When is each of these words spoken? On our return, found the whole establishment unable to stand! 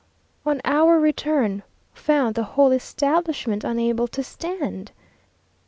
On 0.47 0.61
our 0.65 0.99
return, 0.99 1.61
found 1.93 2.33
the 2.33 2.41
whole 2.57 2.71
establishment 2.71 3.63
unable 3.63 4.07
to 4.07 4.23
stand! 4.23 4.91